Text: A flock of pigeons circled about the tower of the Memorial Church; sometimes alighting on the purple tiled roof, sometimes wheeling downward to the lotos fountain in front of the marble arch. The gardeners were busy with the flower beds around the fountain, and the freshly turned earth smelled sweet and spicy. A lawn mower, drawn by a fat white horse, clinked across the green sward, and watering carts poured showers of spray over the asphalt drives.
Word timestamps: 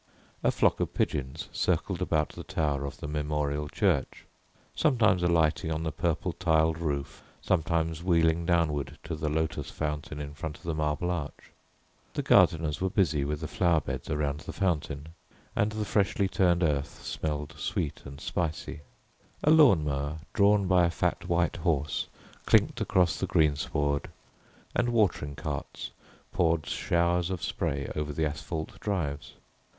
A 0.43 0.49
flock 0.49 0.79
of 0.79 0.95
pigeons 0.95 1.47
circled 1.51 2.01
about 2.01 2.29
the 2.29 2.43
tower 2.43 2.85
of 2.85 2.97
the 2.97 3.07
Memorial 3.07 3.69
Church; 3.69 4.25
sometimes 4.73 5.21
alighting 5.21 5.71
on 5.71 5.83
the 5.83 5.91
purple 5.91 6.33
tiled 6.33 6.79
roof, 6.79 7.21
sometimes 7.39 8.03
wheeling 8.03 8.43
downward 8.43 8.97
to 9.03 9.13
the 9.15 9.29
lotos 9.29 9.69
fountain 9.69 10.19
in 10.19 10.33
front 10.33 10.57
of 10.57 10.63
the 10.63 10.73
marble 10.73 11.11
arch. 11.11 11.51
The 12.15 12.23
gardeners 12.23 12.81
were 12.81 12.89
busy 12.89 13.23
with 13.23 13.41
the 13.41 13.47
flower 13.47 13.79
beds 13.79 14.09
around 14.09 14.39
the 14.39 14.53
fountain, 14.53 15.09
and 15.55 15.71
the 15.73 15.85
freshly 15.85 16.27
turned 16.27 16.63
earth 16.63 17.03
smelled 17.03 17.53
sweet 17.59 18.01
and 18.03 18.19
spicy. 18.19 18.81
A 19.43 19.51
lawn 19.51 19.85
mower, 19.85 20.21
drawn 20.33 20.65
by 20.65 20.85
a 20.85 20.89
fat 20.89 21.27
white 21.29 21.57
horse, 21.57 22.07
clinked 22.47 22.81
across 22.81 23.19
the 23.19 23.27
green 23.27 23.55
sward, 23.55 24.09
and 24.75 24.89
watering 24.89 25.35
carts 25.35 25.91
poured 26.31 26.65
showers 26.65 27.29
of 27.29 27.43
spray 27.43 27.87
over 27.95 28.11
the 28.11 28.25
asphalt 28.25 28.79
drives. 28.79 29.33